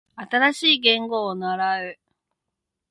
[0.15, 1.99] 新しい言語を習う